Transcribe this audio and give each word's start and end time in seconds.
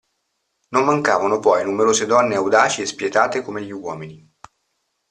Non 0.69 0.83
mancavano 0.83 1.39
poi 1.39 1.63
numerose 1.63 2.07
donne 2.07 2.33
audaci 2.33 2.81
e 2.81 2.87
spietate 2.87 3.43
come 3.43 3.61
gli 3.61 3.69
uomini. 3.71 4.33